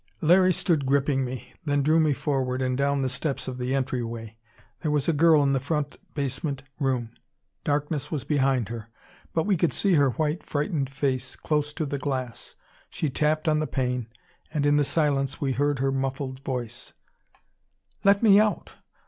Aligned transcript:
Larry 0.19 0.51
stood 0.51 0.87
gripping 0.87 1.23
me, 1.23 1.53
then 1.63 1.83
drew 1.83 1.99
me 1.99 2.13
forward 2.13 2.59
and 2.59 2.75
down 2.75 3.03
the 3.03 3.07
steps 3.07 3.47
of 3.47 3.59
the 3.59 3.75
entryway. 3.75 4.35
There 4.81 4.89
was 4.89 5.07
a 5.07 5.13
girl 5.13 5.43
in 5.43 5.53
the 5.53 5.59
front 5.59 5.95
basement 6.15 6.63
room. 6.79 7.11
Darkness 7.63 8.09
was 8.09 8.23
behind 8.23 8.69
her, 8.69 8.87
but 9.31 9.45
we 9.45 9.55
could 9.55 9.71
see 9.71 9.93
her 9.93 10.09
white 10.09 10.43
frightened 10.43 10.89
face 10.89 11.35
close 11.35 11.71
to 11.73 11.85
the 11.85 11.99
glass. 11.99 12.55
She 12.89 13.09
tapped 13.09 13.47
on 13.47 13.59
the 13.59 13.67
pane, 13.67 14.07
and 14.51 14.65
in 14.65 14.77
the 14.77 14.83
silence 14.83 15.39
we 15.39 15.51
heard 15.51 15.77
her 15.77 15.91
muffled 15.91 16.39
voice: 16.39 16.93
"Let 18.03 18.23
me 18.23 18.39
out! 18.39 18.73